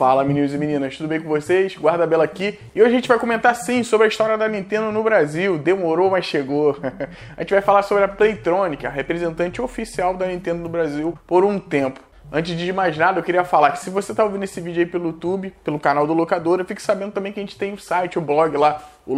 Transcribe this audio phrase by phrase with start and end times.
[0.00, 1.76] Fala meninos e meninas, tudo bem com vocês?
[1.76, 4.90] Guarda Bela aqui e hoje a gente vai comentar sim sobre a história da Nintendo
[4.90, 5.58] no Brasil.
[5.58, 6.74] Demorou, mas chegou.
[7.36, 11.44] a gente vai falar sobre a Playtronic, a representante oficial da Nintendo no Brasil por
[11.44, 12.00] um tempo.
[12.32, 14.86] Antes de mais nada, eu queria falar que se você está ouvindo esse vídeo aí
[14.86, 18.18] pelo YouTube, pelo canal do Locadora, fique sabendo também que a gente tem o site,
[18.18, 19.12] o blog lá, o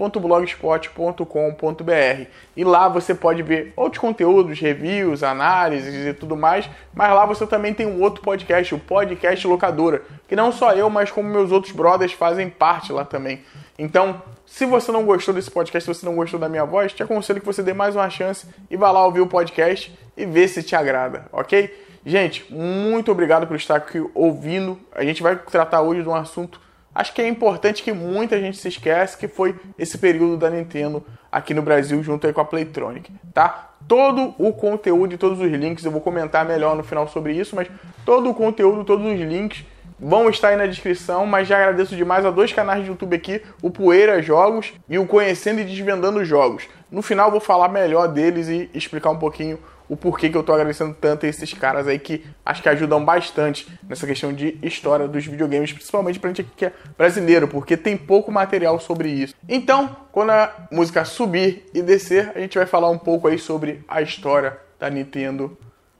[0.00, 2.26] locadoratv.blogspot.com.br.
[2.56, 6.68] E lá você pode ver outros conteúdos, reviews, análises e tudo mais.
[6.94, 10.88] Mas lá você também tem um outro podcast, o Podcast Locadora, que não só eu,
[10.88, 13.40] mas como meus outros brothers fazem parte lá também.
[13.78, 17.02] Então, se você não gostou desse podcast, se você não gostou da minha voz, te
[17.02, 20.48] aconselho que você dê mais uma chance e vá lá ouvir o podcast e ver
[20.48, 21.88] se te agrada, ok?
[22.04, 24.78] Gente, muito obrigado por estar aqui ouvindo.
[24.94, 26.60] A gente vai tratar hoje de um assunto,
[26.94, 31.04] acho que é importante que muita gente se esquece, que foi esse período da Nintendo
[31.30, 33.70] aqui no Brasil junto com a Playtronic, tá?
[33.86, 37.56] Todo o conteúdo e todos os links, eu vou comentar melhor no final sobre isso,
[37.56, 37.68] mas
[38.04, 39.64] todo o conteúdo, todos os links
[39.98, 43.42] vão estar aí na descrição, mas já agradeço demais a dois canais de YouTube aqui,
[43.62, 46.68] o Poeira Jogos e o Conhecendo e Desvendando Jogos.
[46.90, 49.58] No final vou falar melhor deles e explicar um pouquinho
[49.90, 53.04] o porquê que eu tô agradecendo tanto a esses caras aí que acho que ajudam
[53.04, 57.96] bastante nessa questão de história dos videogames, principalmente pra gente que é brasileiro, porque tem
[57.96, 59.34] pouco material sobre isso.
[59.48, 63.84] Então, quando a música subir e descer, a gente vai falar um pouco aí sobre
[63.88, 65.58] a história da Nintendo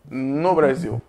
[0.08, 1.02] no Brasil.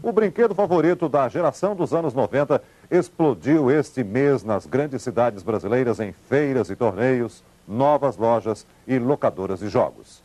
[0.00, 5.98] O brinquedo favorito da geração dos anos 90 explodiu este mês nas grandes cidades brasileiras
[5.98, 10.22] em feiras e torneios novas lojas e locadoras de jogos.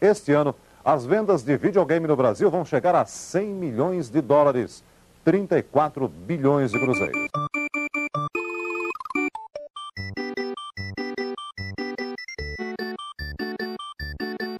[0.00, 0.54] Este ano,
[0.84, 4.82] as vendas de videogame no Brasil vão chegar a 100 milhões de dólares,
[5.24, 7.28] 34 bilhões de cruzeiros.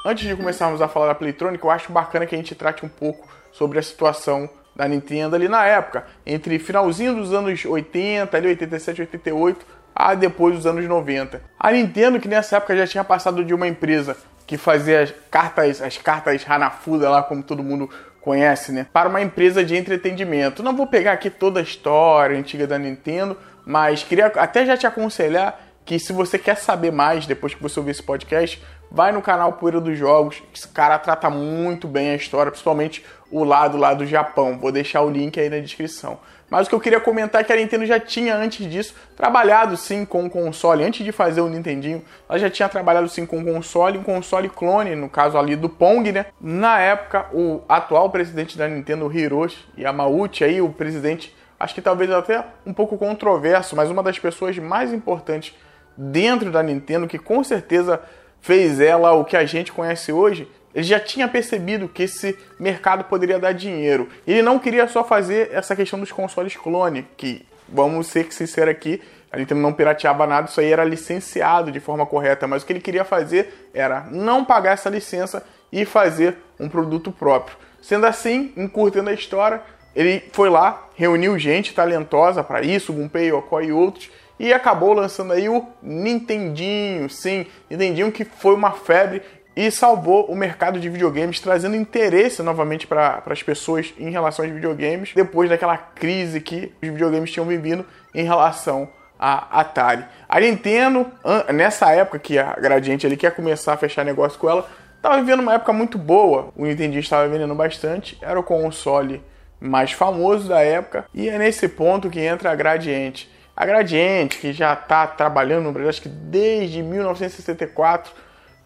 [0.05, 2.89] Antes de começarmos a falar da Playtronic, eu acho bacana que a gente trate um
[2.89, 8.49] pouco sobre a situação da Nintendo ali na época, entre finalzinho dos anos 80, ali
[8.49, 11.43] 87, 88, a depois dos anos 90.
[11.59, 14.17] A Nintendo, que nessa época já tinha passado de uma empresa
[14.47, 17.89] que fazia as cartas, as cartas Hanafuda lá, como todo mundo
[18.21, 18.87] conhece, né?
[18.93, 20.63] Para uma empresa de entretenimento.
[20.63, 24.87] Não vou pegar aqui toda a história antiga da Nintendo, mas queria até já te
[24.87, 29.23] aconselhar que se você quer saber mais depois que você ouvir esse podcast, vai no
[29.23, 30.43] canal Poeira dos Jogos.
[30.55, 34.59] Esse cara trata muito bem a história, principalmente o lado lá do Japão.
[34.59, 36.19] Vou deixar o link aí na descrição.
[36.51, 39.75] Mas o que eu queria comentar é que a Nintendo já tinha antes disso trabalhado
[39.75, 43.41] sim com o console, antes de fazer o Nintendinho, ela já tinha trabalhado sim com
[43.41, 46.27] o console, um console clone, no caso ali do Pong, né?
[46.39, 52.11] Na época, o atual presidente da Nintendo, Hiroshi Yamauchi, aí o presidente, acho que talvez
[52.11, 55.55] até um pouco controverso, mas uma das pessoas mais importantes
[55.97, 57.99] dentro da Nintendo, que com certeza
[58.43, 63.05] fez ela o que a gente conhece hoje, ele já tinha percebido que esse mercado
[63.05, 64.09] poderia dar dinheiro.
[64.27, 69.01] Ele não queria só fazer essa questão dos consoles clone, que, vamos ser sinceros aqui,
[69.31, 72.73] a Nintendo não pirateava nada, isso aí era licenciado de forma correta, mas o que
[72.73, 75.43] ele queria fazer era não pagar essa licença
[75.73, 77.57] e fazer um produto próprio.
[77.81, 79.63] Sendo assim, encurtando a história,
[79.95, 84.11] ele foi lá, reuniu gente talentosa para isso, Gunpei, Yokoi e outros,
[84.43, 89.23] e acabou lançando aí o Nintendinho, sim, Nintendinho que foi uma febre
[89.55, 94.53] e salvou o mercado de videogames, trazendo interesse novamente para as pessoas em relação aos
[94.53, 100.05] videogames, depois daquela crise que os videogames tinham vivido em relação a Atari.
[100.29, 101.07] A Nintendo,
[101.55, 105.39] nessa época que a Gradiente ali quer começar a fechar negócio com ela, estava vivendo
[105.39, 106.49] uma época muito boa.
[106.57, 109.23] O Nintendo estava vendendo bastante, era o console
[109.61, 113.31] mais famoso da época, e é nesse ponto que entra a Gradiente.
[113.57, 118.13] A Gradiente, que já está trabalhando no Brasil, acho que desde 1964,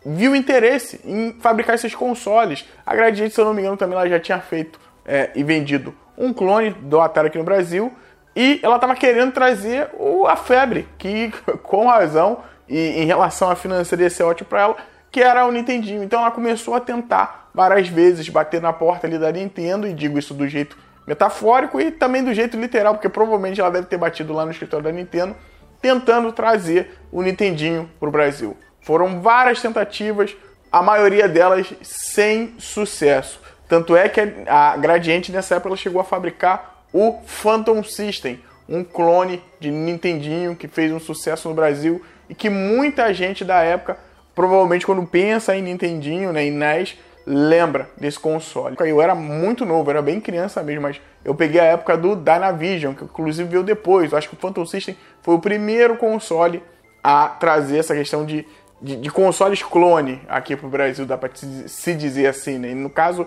[0.05, 2.65] viu interesse em fabricar esses consoles.
[2.85, 5.94] A Gradiente, se eu não me engano, também ela já tinha feito é, e vendido
[6.17, 7.93] um clone do Atari aqui no Brasil.
[8.35, 11.32] E ela estava querendo trazer o, a febre, que
[11.65, 14.77] com razão e em relação à financeira ia ser ótimo para ela,
[15.11, 16.03] que era o Nintendinho.
[16.03, 20.19] Então ela começou a tentar várias vezes bater na porta ali da Nintendo, e digo
[20.19, 24.32] isso do jeito metafórico e também do jeito literal, porque provavelmente ela deve ter batido
[24.32, 25.37] lá no escritório da Nintendo,
[25.81, 28.56] tentando trazer o Nintendinho para o Brasil.
[28.81, 30.37] Foram várias tentativas,
[30.70, 33.41] a maioria delas sem sucesso.
[33.69, 38.82] Tanto é que a Gradiente nessa época ela chegou a fabricar o Phantom System, um
[38.82, 43.97] clone de Nintendinho que fez um sucesso no Brasil e que muita gente da época,
[44.35, 48.76] provavelmente quando pensa em Nintendinho, né, em NES, lembra desse console.
[48.81, 52.94] Eu era muito novo, era bem criança mesmo, mas eu peguei a época do Dynavision,
[52.94, 54.12] que inclusive veio depois.
[54.12, 56.62] Eu acho que o Phantom System foi o primeiro console
[57.02, 58.46] a trazer essa questão de
[58.81, 62.70] de, de consoles clone aqui pro Brasil, dá para se dizer assim, né?
[62.70, 63.26] E no caso,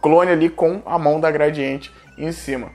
[0.00, 2.70] clone ali com a mão da Gradiente em cima.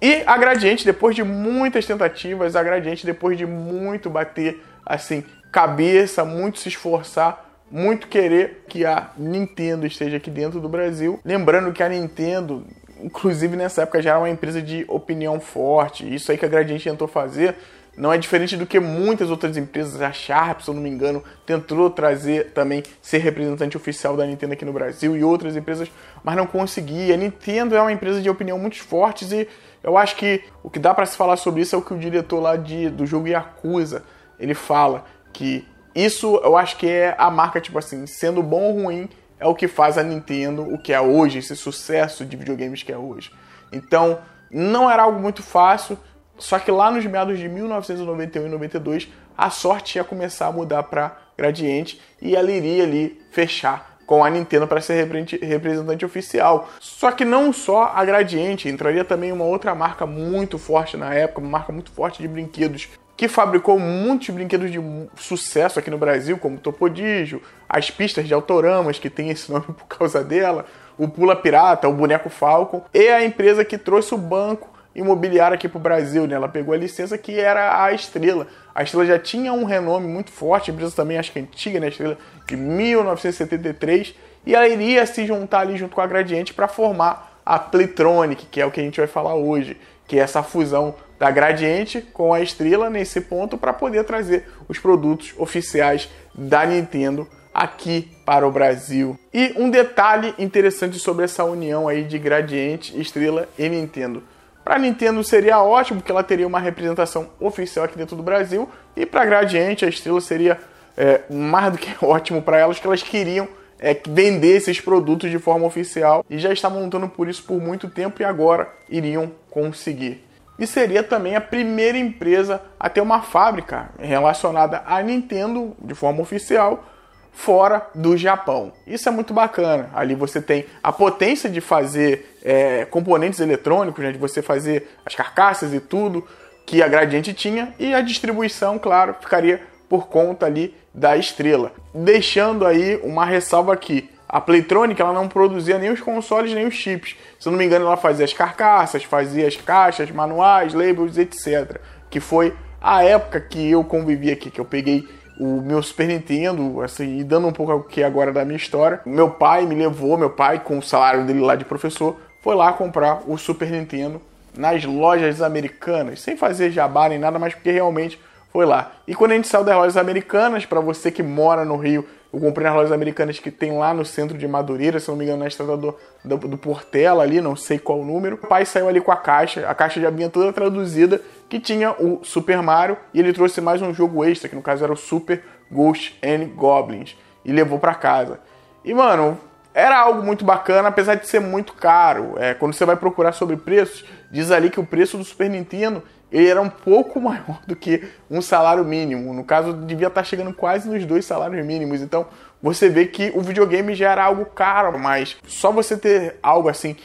[0.00, 6.24] E a Gradiente, depois de muitas tentativas, a Gradiente, depois de muito bater assim, cabeça,
[6.24, 11.20] muito se esforçar, muito querer que a Nintendo esteja aqui dentro do Brasil.
[11.24, 12.64] Lembrando que a Nintendo,
[13.02, 16.12] inclusive nessa época, já era uma empresa de opinião forte.
[16.12, 17.56] Isso aí que a Gradiente tentou fazer
[17.96, 21.22] não é diferente do que muitas outras empresas, a Sharp, se eu não me engano,
[21.46, 25.90] tentou trazer também ser representante oficial da Nintendo aqui no Brasil e outras empresas,
[26.22, 27.14] mas não conseguia.
[27.14, 29.48] A Nintendo é uma empresa de opinião muito forte e
[29.82, 31.98] eu acho que o que dá para se falar sobre isso é o que o
[31.98, 34.02] diretor lá de, do jogo Yakuza
[34.40, 35.64] ele fala que
[35.94, 39.08] isso eu acho que é a marca, tipo assim, sendo bom ou ruim,
[39.38, 42.92] é o que faz a Nintendo o que é hoje, esse sucesso de videogames que
[42.92, 43.30] é hoje.
[43.72, 44.18] Então,
[44.50, 45.98] não era algo muito fácil,
[46.38, 50.82] só que lá nos meados de 1991 e 92, a sorte ia começar a mudar
[50.84, 55.08] para Gradiente e ela iria ali fechar com a Nintendo para ser
[55.42, 56.68] representante oficial.
[56.78, 61.40] Só que não só a Gradiente, entraria também uma outra marca muito forte na época,
[61.40, 64.80] uma marca muito forte de brinquedos que fabricou muitos brinquedos de
[65.16, 69.86] sucesso aqui no Brasil, como Topodígio, as pistas de Autoramas, que tem esse nome por
[69.86, 70.66] causa dela,
[70.98, 75.68] o Pula Pirata, o Boneco Falcon, e a empresa que trouxe o banco imobiliário aqui
[75.68, 76.26] para o Brasil.
[76.26, 76.34] Né?
[76.34, 78.46] Ela pegou a licença que era a Estrela.
[78.74, 81.80] A Estrela já tinha um renome muito forte, a empresa também acho que é antiga,
[81.80, 81.88] né?
[81.88, 84.14] Estrela de 1973,
[84.46, 88.60] e ela iria se juntar ali junto com a Gradiente para formar a Playtronic, que
[88.60, 89.76] é o que a gente vai falar hoje,
[90.06, 94.78] que é essa fusão da Gradiente com a Estrela nesse ponto para poder trazer os
[94.78, 99.18] produtos oficiais da Nintendo aqui para o Brasil.
[99.32, 104.22] E um detalhe interessante sobre essa união aí de Gradiente, Estrela e Nintendo.
[104.64, 109.06] Para Nintendo seria ótimo porque ela teria uma representação oficial aqui dentro do Brasil e
[109.06, 110.58] para Gradiente a Estrela seria
[110.96, 113.46] é, mais do que ótimo para elas que elas queriam
[113.78, 117.88] é, vender esses produtos de forma oficial e já estavam lutando por isso por muito
[117.88, 120.24] tempo e agora iriam conseguir
[120.58, 126.22] e seria também a primeira empresa a ter uma fábrica relacionada à Nintendo de forma
[126.22, 126.84] oficial
[127.32, 128.72] fora do Japão.
[128.86, 129.90] Isso é muito bacana.
[129.92, 135.14] Ali você tem a potência de fazer é, componentes eletrônicos, né, de você fazer as
[135.14, 136.26] carcaças e tudo
[136.64, 141.72] que a Gradiente tinha e a distribuição, claro, ficaria por conta ali da Estrela.
[141.92, 144.08] Deixando aí uma ressalva aqui.
[144.34, 147.14] A Playtronic ela não produzia nem os consoles nem os chips.
[147.38, 151.76] Se eu não me engano, ela fazia as carcaças, fazia as caixas, manuais, labels, etc.
[152.10, 152.52] Que foi
[152.82, 155.08] a época que eu convivi aqui, que eu peguei
[155.38, 159.00] o meu Super Nintendo, assim, e dando um pouco aqui agora da minha história.
[159.06, 162.72] Meu pai me levou, meu pai, com o salário dele lá de professor, foi lá
[162.72, 164.20] comprar o Super Nintendo
[164.58, 168.20] nas lojas americanas, sem fazer jabá nem nada, mas porque realmente
[168.52, 168.94] foi lá.
[169.06, 172.04] E quando a gente saiu das lojas americanas, para você que mora no Rio
[172.34, 175.24] eu comprei nas lojas americanas que tem lá no centro de Madureira, se não me
[175.24, 178.34] engano, na estrada do, do, do Portela ali, não sei qual o número.
[178.42, 181.92] O pai saiu ali com a caixa, a caixa já vinha toda traduzida, que tinha
[181.92, 184.96] o Super Mario e ele trouxe mais um jogo extra, que no caso era o
[184.96, 188.40] Super Ghost and Goblins, e levou para casa.
[188.84, 189.38] E mano,
[189.72, 192.34] era algo muito bacana, apesar de ser muito caro.
[192.38, 196.02] É, quando você vai procurar sobre preços, diz ali que o preço do Super Nintendo
[196.34, 199.32] ele era um pouco maior do que um salário mínimo.
[199.32, 202.02] No caso, devia estar chegando quase nos dois salários mínimos.
[202.02, 202.26] Então,
[202.60, 206.96] você vê que o videogame já era algo caro, mas só você ter algo assim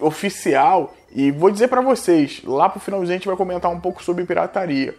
[0.00, 0.94] oficial.
[1.10, 4.24] E vou dizer para vocês, lá pro finalzinho a gente vai comentar um pouco sobre
[4.24, 4.94] pirataria.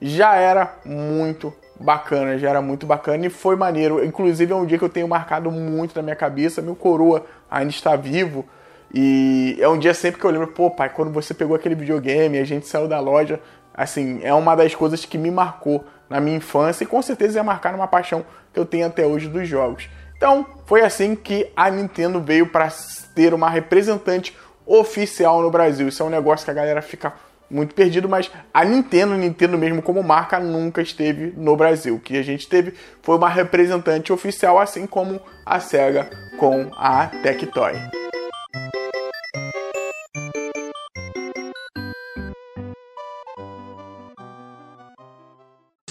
[0.00, 4.02] Já era muito bacana, já era muito bacana e foi maneiro.
[4.02, 6.62] Inclusive é um dia que eu tenho marcado muito na minha cabeça.
[6.62, 8.46] Meu coroa ainda está vivo
[8.92, 12.38] e é um dia sempre que eu lembro, pô, pai, quando você pegou aquele videogame,
[12.38, 13.40] a gente saiu da loja,
[13.74, 17.44] assim, é uma das coisas que me marcou na minha infância e com certeza ia
[17.44, 19.88] marcar numa paixão que eu tenho até hoje dos jogos.
[20.16, 22.68] Então, foi assim que a Nintendo veio para
[23.14, 25.88] ter uma representante oficial no Brasil.
[25.88, 27.12] Isso é um negócio que a galera fica
[27.50, 31.94] muito perdido, mas a Nintendo, Nintendo mesmo como marca, nunca esteve no Brasil.
[31.94, 37.06] O que a gente teve foi uma representante oficial, assim como a SEGA com a
[37.22, 38.07] Tectoy.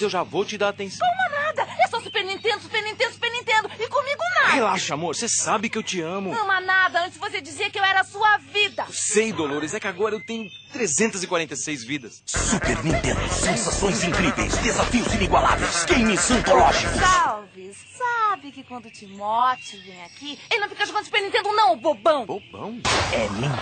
[0.01, 1.07] Eu já vou te dar atenção.
[1.07, 1.67] Toma nada!
[1.83, 3.69] É só Super Nintendo, Super Nintendo, Super Nintendo.
[3.79, 4.53] E comigo nada.
[4.53, 5.15] Relaxa, amor.
[5.15, 6.33] Você sabe que eu te amo.
[6.33, 7.05] Ama nada.
[7.05, 8.85] Antes você dizia que eu era a sua vida.
[8.91, 9.73] Sei, Dolores.
[9.73, 12.21] É que agora eu tenho 346 vidas.
[12.25, 13.19] Super Nintendo.
[13.33, 14.55] Sensações incríveis.
[14.57, 15.85] Desafios inigualáveis.
[15.85, 16.99] Games antológicos.
[16.99, 17.73] Salve.
[17.97, 22.25] Sabe que quando o Timote vem aqui, ele não fica jogando Super Nintendo não, bobão.
[22.25, 22.79] Bobão?
[23.11, 23.57] É Nintendo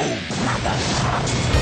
[0.00, 1.53] ou nada.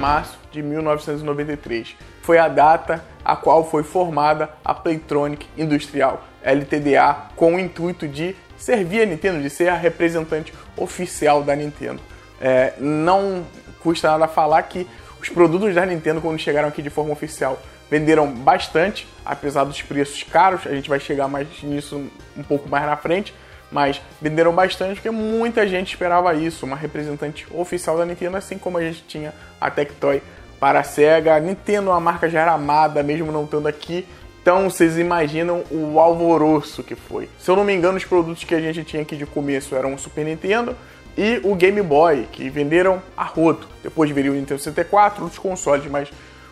[0.00, 1.94] Março de 1993.
[2.22, 8.34] Foi a data a qual foi formada a Playtronic Industrial, LTDA, com o intuito de
[8.56, 12.00] servir a Nintendo, de ser a representante oficial da Nintendo.
[12.40, 13.44] É, não
[13.82, 14.86] custa nada falar que
[15.20, 20.22] os produtos da Nintendo, quando chegaram aqui de forma oficial, venderam bastante, apesar dos preços
[20.22, 20.66] caros.
[20.66, 23.34] A gente vai chegar mais nisso um pouco mais na frente,
[23.70, 28.78] mas venderam bastante porque muita gente esperava isso, uma representante oficial da Nintendo, assim como
[28.78, 30.22] a gente tinha a Tectoy
[30.58, 31.34] para a Sega.
[31.34, 34.06] A Nintendo, a marca já era amada, mesmo não estando aqui.
[34.42, 37.28] Então vocês imaginam o alvoroço que foi.
[37.38, 39.94] Se eu não me engano, os produtos que a gente tinha aqui de começo eram
[39.94, 40.74] o Super Nintendo,
[41.16, 43.68] e o Game Boy, que venderam a roto.
[43.82, 46.08] Depois viria o Nintendo 64, outros consoles, mas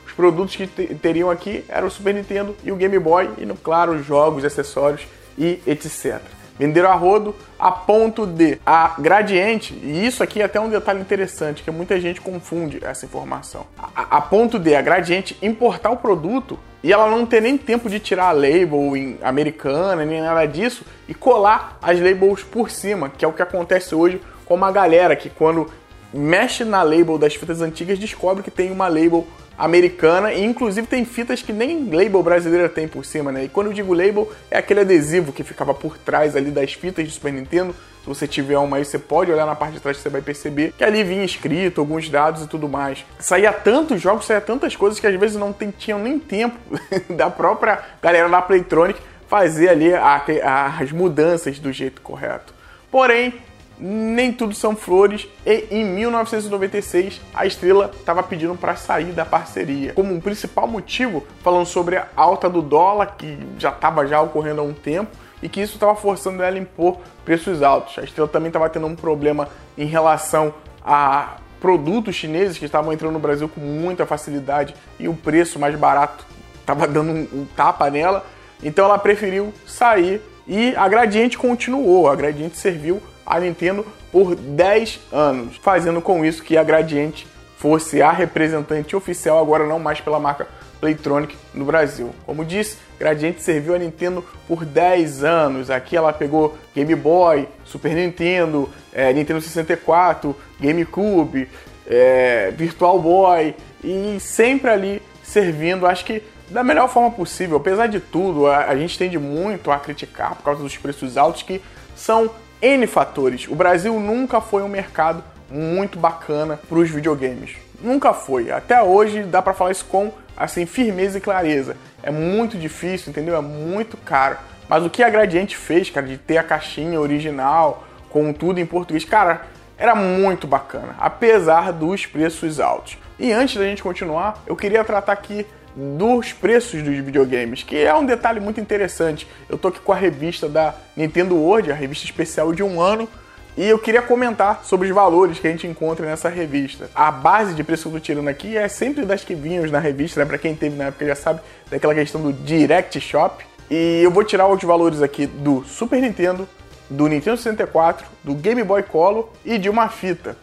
[0.07, 4.03] os produtos que teriam aqui eram o Super Nintendo e o Game Boy, e, claro,
[4.03, 5.07] jogos, acessórios
[5.39, 6.21] e etc.
[6.59, 11.00] Venderam a rodo a ponto de a Gradiente, e isso aqui é até um detalhe
[11.00, 15.97] interessante, que muita gente confunde essa informação, a, a ponto de a Gradiente importar o
[15.97, 20.85] produto e ela não ter nem tempo de tirar a label americana, nem nada disso,
[21.09, 25.15] e colar as labels por cima, que é o que acontece hoje com uma galera
[25.17, 25.69] que quando
[26.12, 29.27] mexe na label das fitas antigas descobre que tem uma label
[29.59, 33.45] americana e inclusive tem fitas que nem label brasileira tem por cima, né?
[33.45, 37.05] E quando eu digo label é aquele adesivo que ficava por trás ali das fitas
[37.05, 37.75] de Super Nintendo.
[38.03, 40.23] Se você tiver uma aí, você pode olhar na parte de trás que você vai
[40.23, 43.05] perceber que ali vinha escrito alguns dados e tudo mais.
[43.19, 46.57] Saía tantos jogos, saía tantas coisas que às vezes não tinham nem tempo
[47.11, 52.55] da própria galera da Playtronic fazer ali a, a, as mudanças do jeito correto.
[52.91, 53.35] Porém,
[53.81, 59.93] nem tudo são flores e em 1996 a Estrela estava pedindo para sair da parceria.
[59.93, 64.61] Como um principal motivo, falando sobre a alta do dólar que já estava já ocorrendo
[64.61, 65.11] há um tempo
[65.43, 67.99] e que isso estava forçando ela a impor preços altos.
[67.99, 70.53] A Estrela também estava tendo um problema em relação
[70.85, 75.75] a produtos chineses que estavam entrando no Brasil com muita facilidade e o preço mais
[75.77, 76.25] barato
[76.61, 78.25] estava dando um tapa nela.
[78.63, 82.09] Então ela preferiu sair e a Gradiente continuou.
[82.09, 87.27] A Gradiente serviu a Nintendo por 10 anos, fazendo com isso que a Gradiente
[87.59, 90.47] fosse a representante oficial, agora não mais pela marca
[90.81, 92.11] Playtronic no Brasil.
[92.25, 95.71] Como disse, Gradiente serviu a Nintendo por 10 anos.
[95.71, 101.49] Aqui ela pegou Game Boy, Super Nintendo, é, Nintendo 64, GameCube,
[101.87, 107.57] é, Virtual Boy e sempre ali servindo, acho que da melhor forma possível.
[107.57, 111.43] Apesar de tudo, a, a gente tende muito a criticar por causa dos preços altos
[111.43, 111.61] que
[111.95, 113.47] são N fatores.
[113.49, 117.57] O Brasil nunca foi um mercado muito bacana para os videogames.
[117.81, 118.50] Nunca foi.
[118.50, 121.77] Até hoje dá para falar isso com assim firmeza e clareza.
[122.03, 123.37] É muito difícil, entendeu?
[123.37, 124.37] É muito caro.
[124.69, 128.67] Mas o que a Gradiente fez, cara, de ter a caixinha original com tudo em
[128.67, 129.43] português, cara,
[129.77, 132.99] era muito bacana, apesar dos preços altos.
[133.19, 137.95] E antes da gente continuar, eu queria tratar aqui dos preços dos videogames, que é
[137.95, 139.27] um detalhe muito interessante.
[139.49, 143.09] Eu tô aqui com a revista da Nintendo World, a revista especial de um ano,
[143.57, 146.89] e eu queria comentar sobre os valores que a gente encontra nessa revista.
[146.95, 149.81] A base de preço que eu tô tirando aqui é sempre das que vinham na
[149.81, 150.27] revista, né?
[150.27, 153.45] Pra quem teve na época já sabe daquela questão do Direct Shop.
[153.69, 156.49] E eu vou tirar os valores aqui do Super Nintendo,
[156.89, 160.37] do Nintendo 64, do Game Boy Color e de uma fita.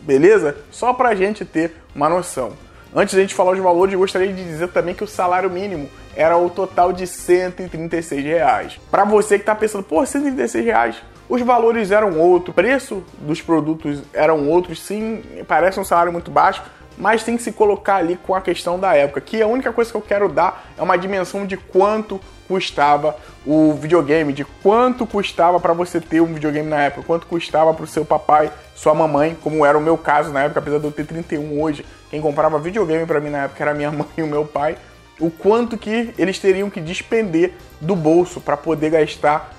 [0.00, 0.56] Beleza?
[0.70, 2.52] Só pra gente ter uma noção.
[2.94, 5.88] Antes de a gente falar os valores, gostaria de dizer também que o salário mínimo
[6.14, 8.78] era o total de 136 reais.
[8.90, 10.96] Para você que está pensando, pô, 136 reais,
[11.26, 16.30] os valores eram outros, o preço dos produtos eram outros, sim, parece um salário muito
[16.30, 16.62] baixo,
[16.98, 19.90] mas tem que se colocar ali com a questão da época, que a única coisa
[19.90, 25.58] que eu quero dar é uma dimensão de quanto custava o videogame, de quanto custava
[25.58, 29.34] para você ter um videogame na época, quanto custava para o seu papai, sua mamãe,
[29.42, 32.58] como era o meu caso na época, apesar de eu ter 31 hoje, quem comprava
[32.58, 34.76] videogame para mim na época era minha mãe e o meu pai,
[35.18, 39.54] o quanto que eles teriam que despender do bolso para poder gastar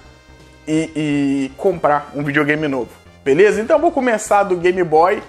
[0.67, 2.91] e, e, comprar um videogame novo.
[3.25, 3.59] Beleza?
[3.59, 5.23] Então vou começar do Game Boy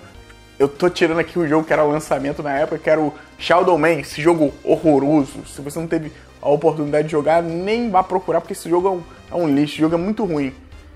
[0.59, 3.77] Eu tô tirando aqui o jogo que era lançamento na época, que era o Shadow
[3.79, 5.47] Man, esse jogo horroroso.
[5.47, 8.91] Se você não teve a oportunidade de jogar, nem vá procurar, porque esse jogo é
[8.91, 10.55] um, é um lixo, esse jogo é muito ruim.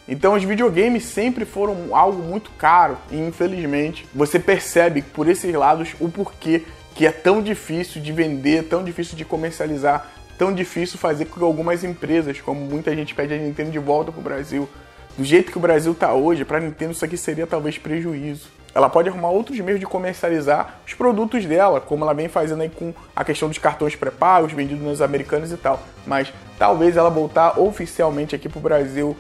[0.09, 5.95] Então os videogames sempre foram algo muito caro e infelizmente você percebe por esses lados
[6.01, 6.63] o porquê
[6.99, 11.45] que é tão difícil de vender, tão difícil de comercializar, tão difícil fazer com que
[11.45, 14.69] algumas empresas, como muita gente pede a Nintendo de volta para o Brasil,
[15.17, 18.49] do jeito que o Brasil está hoje, para a Nintendo isso aqui seria talvez prejuízo.
[18.75, 22.69] Ela pode arrumar outros meios de comercializar os produtos dela, como ela vem fazendo aí
[22.69, 25.81] com a questão dos cartões pré-pagos vendidos nos americanos e tal.
[26.05, 29.17] Mas talvez ela voltar oficialmente aqui para o Brasil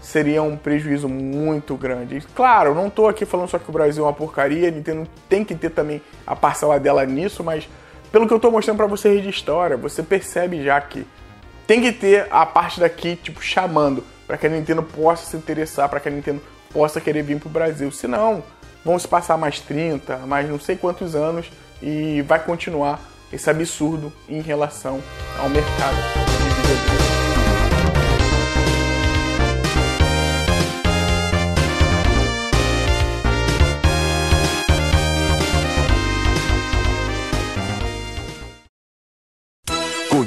[0.00, 2.20] seria um prejuízo muito grande.
[2.34, 5.44] Claro, não estou aqui falando só que o Brasil é uma porcaria, a Nintendo tem
[5.44, 7.68] que ter também a parcela dela nisso, mas
[8.10, 11.06] pelo que eu estou mostrando para vocês de história, você percebe já que
[11.66, 15.88] tem que ter a parte daqui, tipo, chamando, para que a Nintendo possa se interessar,
[15.88, 16.40] para que a Nintendo
[16.72, 17.90] possa querer vir para o Brasil.
[17.90, 18.42] Senão,
[18.84, 21.50] vão se passar mais 30, mais não sei quantos anos
[21.82, 25.02] e vai continuar esse absurdo em relação
[25.38, 26.57] ao mercado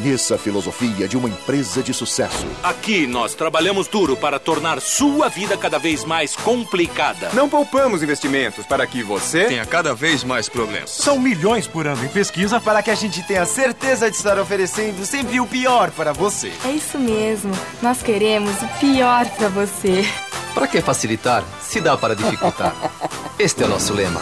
[0.02, 2.48] Conheça a filosofia de uma empresa de sucesso.
[2.64, 7.30] Aqui nós trabalhamos duro para tornar sua vida cada vez mais complicada.
[7.36, 10.90] Não poupamos investimentos para que você tenha cada vez mais problemas.
[10.90, 15.06] São milhões por ano em pesquisa para que a gente tenha certeza de estar oferecendo
[15.06, 16.52] sempre o pior para você.
[16.66, 17.52] É isso mesmo.
[17.80, 20.04] Nós queremos o pior para você.
[20.56, 22.74] Para que facilitar, se dá para dificultar.
[23.38, 24.22] Este é o nosso lema.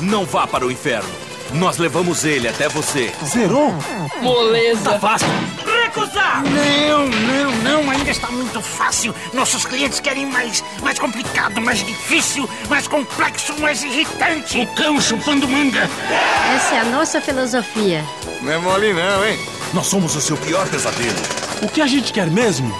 [0.00, 1.21] Não vá para o inferno.
[1.54, 3.12] Nós levamos ele até você.
[3.24, 3.74] Zerou?
[4.20, 4.92] Moleza.
[4.92, 5.28] Tá fácil.
[5.84, 6.42] Recusar!
[6.44, 7.90] Não, não, não.
[7.90, 9.14] Ainda está muito fácil.
[9.34, 14.60] Nossos clientes querem mais, mais complicado, mais difícil, mais complexo, mais irritante.
[14.60, 15.88] O cão chupando manga.
[16.56, 18.04] Essa é a nossa filosofia.
[18.40, 19.38] Não é mole não, hein?
[19.74, 21.16] Nós somos o seu pior pesadelo.
[21.62, 22.74] O que a gente quer mesmo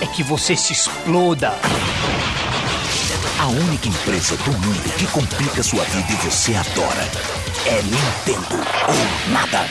[0.00, 1.52] é que você se exploda.
[3.40, 9.32] A única empresa do mundo que complica sua vida e você adora é Nintendo ou
[9.32, 9.66] nada.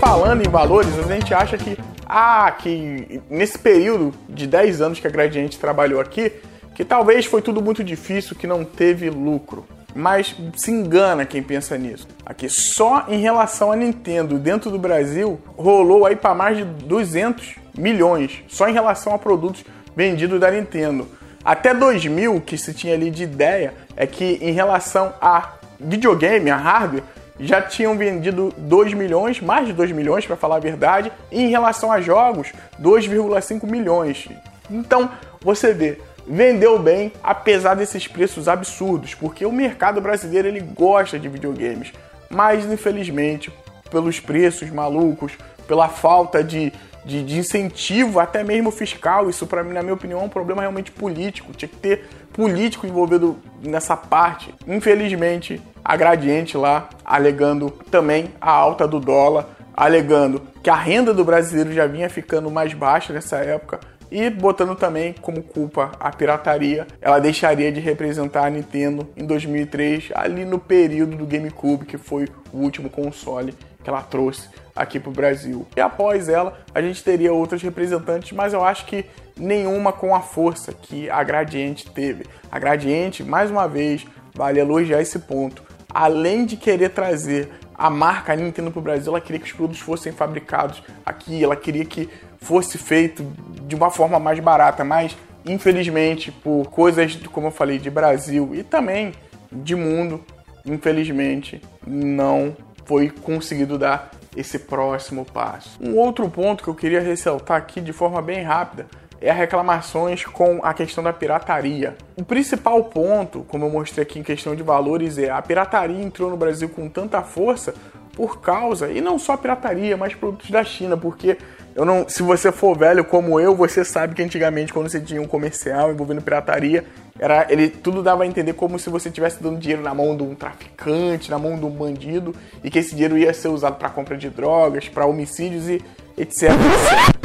[0.00, 1.76] Falando em valores, a gente acha que,
[2.06, 6.32] ah, que nesse período de 10 anos que a Gradiente trabalhou aqui,
[6.74, 9.66] que talvez foi tudo muito difícil, que não teve lucro.
[9.98, 12.06] Mas se engana quem pensa nisso.
[12.24, 17.56] Aqui só em relação a Nintendo dentro do Brasil rolou aí para mais de 200
[17.76, 19.64] milhões só em relação a produtos
[19.96, 21.08] vendidos da Nintendo.
[21.44, 26.56] Até 2000 que se tinha ali de ideia é que em relação a videogame, a
[26.56, 27.02] hardware,
[27.40, 31.48] já tinham vendido 2 milhões, mais de 2 milhões para falar a verdade, e em
[31.48, 34.28] relação a jogos, 2,5 milhões.
[34.70, 35.98] Então, você vê,
[36.28, 41.92] vendeu bem, apesar desses preços absurdos, porque o mercado brasileiro ele gosta de videogames,
[42.28, 43.50] mas infelizmente,
[43.90, 45.32] pelos preços malucos,
[45.66, 46.72] pela falta de,
[47.04, 50.60] de, de incentivo, até mesmo fiscal, isso para mim, na minha opinião, é um problema
[50.60, 51.52] realmente político.
[51.54, 54.54] Tinha que ter político envolvido nessa parte.
[54.66, 61.24] Infelizmente, a Gradiente lá alegando também a alta do dólar, alegando que a renda do
[61.24, 66.86] brasileiro já vinha ficando mais baixa nessa época e botando também como culpa a pirataria,
[67.00, 72.28] ela deixaria de representar a Nintendo em 2003, ali no período do GameCube, que foi
[72.52, 75.66] o último console que ela trouxe aqui para o Brasil.
[75.76, 79.04] E após ela, a gente teria outros representantes, mas eu acho que
[79.36, 82.26] nenhuma com a força que a Gradiente teve.
[82.50, 85.62] A Gradiente, mais uma vez, vale elogiar esse ponto.
[85.92, 89.80] Além de querer trazer a marca Nintendo para o Brasil, ela queria que os produtos
[89.80, 92.08] fossem fabricados aqui, ela queria que
[92.40, 93.24] fosse feito
[93.66, 98.62] de uma forma mais barata, mas infelizmente por coisas, como eu falei, de Brasil e
[98.62, 99.12] também
[99.50, 100.22] de mundo,
[100.64, 105.78] infelizmente não foi conseguido dar esse próximo passo.
[105.82, 108.86] Um outro ponto que eu queria ressaltar aqui de forma bem rápida
[109.20, 111.96] é as reclamações com a questão da pirataria.
[112.16, 116.30] O principal ponto, como eu mostrei aqui em questão de valores, é a pirataria entrou
[116.30, 117.74] no Brasil com tanta força
[118.14, 121.36] por causa, e não só pirataria, mas produtos da China, porque
[121.78, 125.22] eu não, se você for velho como eu, você sabe que antigamente quando você tinha
[125.22, 126.84] um comercial envolvendo pirataria,
[127.16, 130.24] era ele tudo dava a entender como se você estivesse dando dinheiro na mão de
[130.24, 133.88] um traficante, na mão de um bandido e que esse dinheiro ia ser usado para
[133.90, 135.80] compra de drogas, para homicídios e
[136.16, 137.18] etc, etc.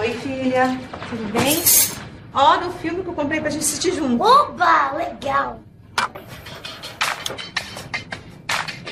[0.00, 0.78] Oi, filha.
[1.08, 1.62] Tudo bem?
[2.34, 4.22] Olha o filme que eu comprei pra gente assistir junto.
[4.22, 5.60] Oba, legal.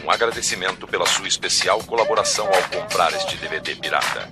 [0.02, 4.30] Um agradecimento pela sua especial colaboração ao comprar este DVD pirata.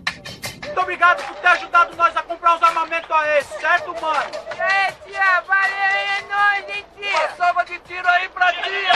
[0.79, 4.31] Muito obrigado por ter ajudado nós a comprar os armamentos a esse, certo, mano?
[4.61, 7.19] É, tia, valeu, é nóis, hein, tia?
[7.19, 8.93] Passava de tiro aí pra tia!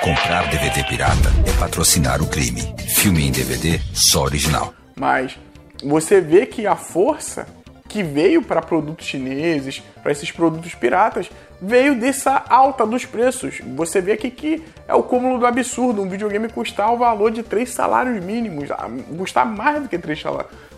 [0.00, 2.74] Comprar DVD pirata é patrocinar o crime.
[2.88, 4.72] Filme em DVD, só original.
[4.98, 5.36] Mas
[5.84, 7.46] você vê que a força
[7.88, 13.60] que veio para produtos chineses, para esses produtos piratas, veio dessa alta dos preços.
[13.74, 17.42] Você vê aqui que é o cúmulo do absurdo, um videogame custar o valor de
[17.42, 18.68] três salários mínimos,
[19.16, 20.22] custar mais do que três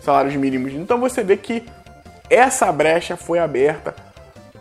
[0.01, 0.73] salários mínimos.
[0.73, 1.63] Então você vê que
[2.29, 3.95] essa brecha foi aberta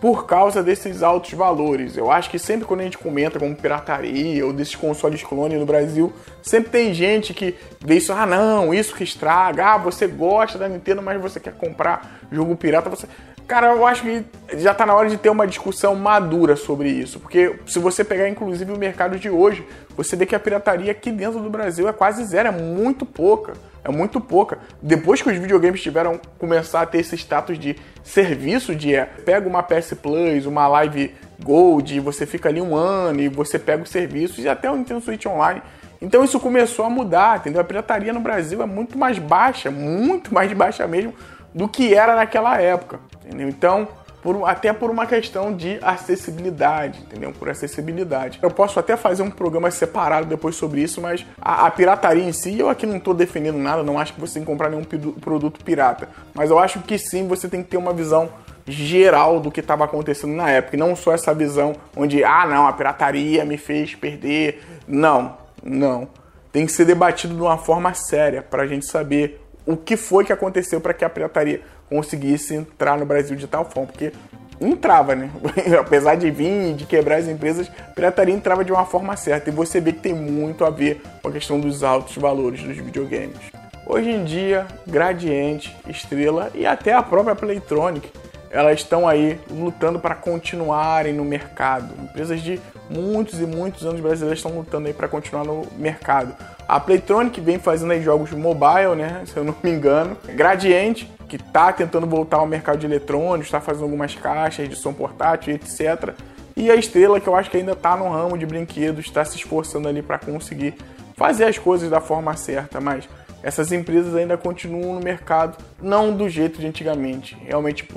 [0.00, 1.96] por causa desses altos valores.
[1.96, 5.66] Eu acho que sempre quando a gente comenta como pirataria ou desses consoles clone no
[5.66, 10.58] Brasil, sempre tem gente que vê isso, ah não, isso que estraga, ah, você gosta
[10.58, 13.06] da Nintendo, mas você quer comprar jogo pirata, você...
[13.48, 14.22] Cara, eu acho que
[14.58, 18.28] já tá na hora de ter uma discussão madura sobre isso, porque se você pegar
[18.28, 21.92] inclusive o mercado de hoje, você vê que a pirataria aqui dentro do Brasil é
[21.94, 23.54] quase zero, é muito pouca.
[23.82, 24.58] É muito pouca.
[24.82, 29.48] Depois que os videogames tiveram começar a ter esse status de serviço de é, pega
[29.48, 33.88] uma PS Plus, uma Live Gold, você fica ali um ano e você pega os
[33.88, 35.62] serviços e até o Nintendo Switch Online.
[36.02, 37.62] Então isso começou a mudar, entendeu?
[37.62, 41.14] A pirataria no Brasil é muito mais baixa, muito mais baixa mesmo
[41.54, 43.48] do que era naquela época, entendeu?
[43.48, 43.88] Então,
[44.22, 47.32] por, até por uma questão de acessibilidade, entendeu?
[47.32, 48.38] Por acessibilidade.
[48.42, 52.32] Eu posso até fazer um programa separado depois sobre isso, mas a, a pirataria em
[52.32, 54.84] si, eu aqui não estou defendendo nada, não acho que você tem que comprar nenhum
[55.20, 56.08] produto pirata.
[56.34, 58.28] Mas eu acho que sim, você tem que ter uma visão
[58.66, 62.66] geral do que estava acontecendo na época, e não só essa visão onde, ah, não,
[62.66, 64.62] a pirataria me fez perder.
[64.86, 66.08] Não, não.
[66.50, 70.24] Tem que ser debatido de uma forma séria para a gente saber o que foi
[70.24, 74.12] que aconteceu para que a pirataria conseguisse entrar no Brasil de tal forma, porque
[74.60, 75.30] entrava, né?
[75.78, 79.50] Apesar de vir de quebrar as empresas, pirataria entrava de uma forma certa.
[79.50, 82.76] E você vê que tem muito a ver com a questão dos altos valores dos
[82.76, 83.38] videogames.
[83.86, 88.10] Hoje em dia, Gradiente, Estrela e até a própria Playtronic,
[88.50, 91.94] elas estão aí lutando para continuarem no mercado.
[92.02, 96.34] Empresas de muitos e muitos anos brasileiras estão lutando aí para continuar no mercado.
[96.68, 99.22] A Playtronic vem fazendo aí jogos mobile, né?
[99.24, 100.14] Se eu não me engano.
[100.26, 104.92] Gradiente que está tentando voltar ao mercado de eletrônicos, está fazendo algumas caixas de som
[104.92, 106.14] portátil, etc.
[106.54, 109.36] E a Estrela, que eu acho que ainda está no ramo de brinquedos, está se
[109.36, 110.74] esforçando ali para conseguir
[111.16, 113.08] fazer as coisas da forma certa, mas
[113.42, 117.36] essas empresas ainda continuam no mercado não do jeito de antigamente.
[117.44, 117.88] Realmente,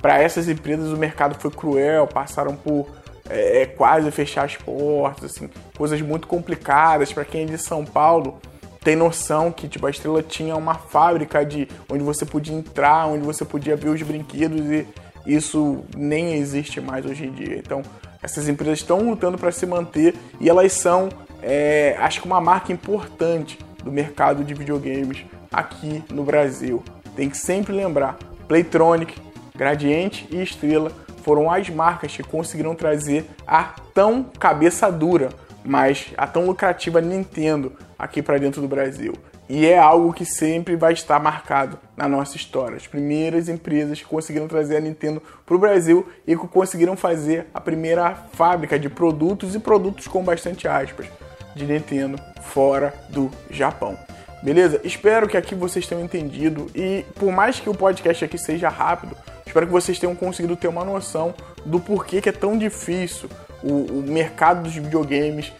[0.00, 2.88] para essas empresas, o mercado foi cruel, passaram por
[3.28, 5.48] é, quase fechar as portas, assim,
[5.80, 8.38] coisas muito complicadas para quem é de São Paulo
[8.84, 13.24] tem noção que tipo, a Estrela tinha uma fábrica de onde você podia entrar, onde
[13.24, 14.86] você podia ver os brinquedos e
[15.24, 17.56] isso nem existe mais hoje em dia.
[17.56, 17.80] Então,
[18.22, 21.08] essas empresas estão lutando para se manter e elas são,
[21.42, 26.84] é, acho que, uma marca importante do mercado de videogames aqui no Brasil.
[27.16, 29.14] Tem que sempre lembrar: Playtronic,
[29.56, 33.64] Gradiente e Estrela foram as marcas que conseguiram trazer a
[33.94, 35.30] tão cabeça dura,
[35.64, 39.14] mas a tão lucrativa Nintendo aqui para dentro do Brasil.
[39.48, 42.76] E é algo que sempre vai estar marcado na nossa história.
[42.76, 47.48] As primeiras empresas que conseguiram trazer a Nintendo para o Brasil e que conseguiram fazer
[47.52, 51.06] a primeira fábrica de produtos e produtos com bastante aspas.
[51.52, 53.98] de Nintendo fora do Japão.
[54.40, 54.80] Beleza?
[54.84, 59.16] Espero que aqui vocês tenham entendido e por mais que o podcast aqui seja rápido,
[59.44, 61.34] espero que vocês tenham conseguido ter uma noção
[61.66, 63.28] do porquê que é tão difícil
[63.62, 65.52] o, o mercado dos videogames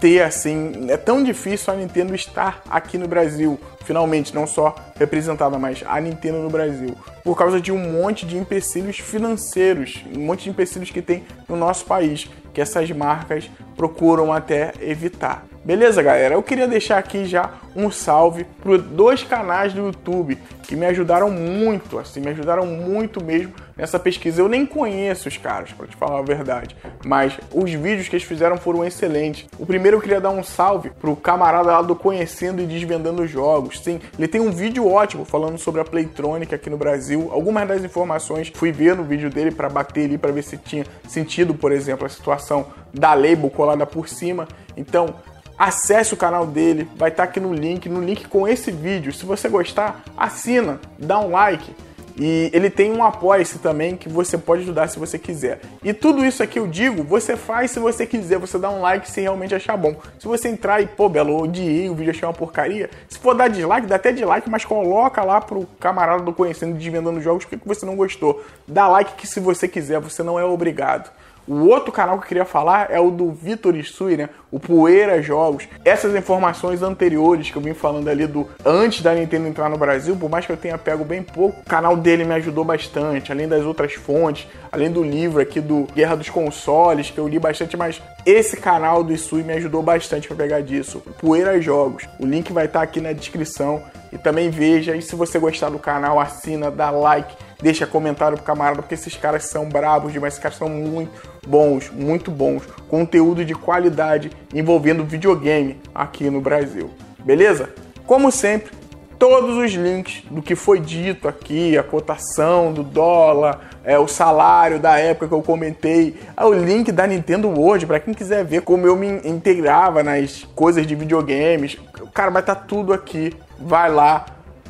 [0.00, 0.86] ter assim.
[0.88, 6.00] É tão difícil a Nintendo estar aqui no Brasil, finalmente, não só representada, mas a
[6.00, 10.90] Nintendo no Brasil, por causa de um monte de empecilhos financeiros, um monte de empecilhos
[10.90, 15.44] que tem no nosso país, que essas marcas procuram até evitar.
[15.68, 16.34] Beleza, galera?
[16.34, 21.30] Eu queria deixar aqui já um salve para dois canais do YouTube que me ajudaram
[21.30, 24.40] muito, assim, me ajudaram muito mesmo nessa pesquisa.
[24.40, 28.26] Eu nem conheço os caras, para te falar a verdade, mas os vídeos que eles
[28.26, 29.46] fizeram foram excelentes.
[29.58, 33.80] O primeiro eu queria dar um salve pro camarada lá do Conhecendo e Desvendando Jogos.
[33.80, 37.28] Sim, ele tem um vídeo ótimo falando sobre a Playtronic aqui no Brasil.
[37.30, 40.86] Algumas das informações fui ver no vídeo dele para bater ali para ver se tinha
[41.06, 44.48] sentido, por exemplo, a situação da label colada por cima.
[44.74, 45.16] Então,
[45.58, 49.12] acesse o canal dele, vai estar aqui no link, no link com esse vídeo.
[49.12, 51.74] Se você gostar, assina, dá um like.
[52.20, 55.60] E ele tem um apoia-se também que você pode ajudar se você quiser.
[55.84, 59.08] E tudo isso aqui eu digo, você faz se você quiser, você dá um like
[59.08, 59.94] se realmente achar bom.
[60.18, 62.90] Se você entrar e, pô, Belo, odiei, o vídeo achei uma porcaria.
[63.08, 67.20] Se for dar dislike, dá até dislike, mas coloca lá pro camarada do Conhecendo Desvendando
[67.20, 68.42] Jogos o que você não gostou.
[68.66, 71.10] Dá like que se você quiser, você não é obrigado.
[71.48, 74.28] O outro canal que eu queria falar é o do Vitor Isui, né?
[74.50, 75.66] O Poeira Jogos.
[75.82, 80.14] Essas informações anteriores que eu vim falando ali do antes da Nintendo entrar no Brasil,
[80.14, 83.48] por mais que eu tenha pego bem pouco, o canal dele me ajudou bastante, além
[83.48, 87.78] das outras fontes, além do livro aqui do Guerra dos Consoles, que eu li bastante,
[87.78, 91.02] mas esse canal do Isui me ajudou bastante para pegar disso.
[91.18, 92.06] Poeira Jogos.
[92.18, 93.82] O link vai estar aqui na descrição
[94.12, 94.96] e também veja.
[94.96, 99.16] E se você gostar do canal, assina, dá like deixa comentário pro camarada, porque esses
[99.16, 101.10] caras são bravos demais, esses caras são muito
[101.46, 102.62] bons, muito bons.
[102.88, 106.90] Conteúdo de qualidade envolvendo videogame aqui no Brasil.
[107.18, 107.70] Beleza?
[108.06, 108.72] Como sempre,
[109.18, 114.78] todos os links do que foi dito aqui, a cotação do dólar, é, o salário
[114.78, 118.62] da época que eu comentei, é o link da Nintendo World para quem quiser ver
[118.62, 121.76] como eu me integrava nas coisas de videogames.
[122.14, 123.32] Cara vai estar tá tudo aqui.
[123.60, 124.26] Vai lá,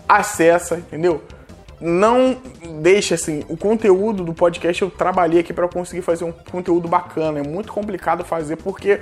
[0.09, 1.23] acessa, entendeu?
[1.81, 2.37] não
[2.81, 7.39] deixe assim, o conteúdo do podcast eu trabalhei aqui para conseguir fazer um conteúdo bacana.
[7.39, 9.01] É muito complicado fazer porque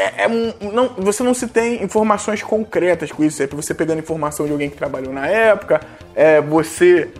[0.00, 0.28] é, é,
[0.72, 3.42] não, você não se tem informações concretas com isso.
[3.42, 5.80] É você pegando informação de alguém que trabalhou na época,
[6.14, 7.10] é você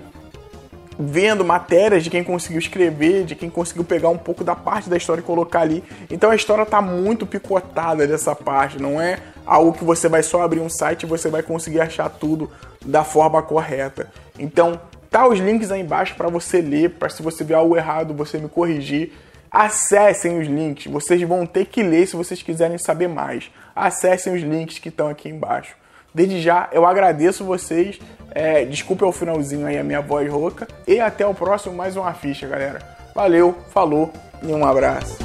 [0.98, 4.96] vendo matérias de quem conseguiu escrever, de quem conseguiu pegar um pouco da parte da
[4.96, 5.82] história e colocar ali.
[6.10, 10.42] Então a história está muito picotada dessa parte, não é algo que você vai só
[10.42, 12.50] abrir um site e você vai conseguir achar tudo
[12.84, 14.10] da forma correta.
[14.38, 18.14] Então, tá os links aí embaixo para você ler, para se você ver algo errado,
[18.14, 19.12] você me corrigir.
[19.50, 23.50] Acessem os links, vocês vão ter que ler se vocês quiserem saber mais.
[23.74, 25.74] Acessem os links que estão aqui embaixo.
[26.14, 27.98] Desde já, eu agradeço vocês.
[28.32, 30.68] É, desculpa o finalzinho aí a minha voz rouca.
[30.86, 32.78] E até o próximo mais uma ficha, galera.
[33.14, 35.18] Valeu, falou e um abraço.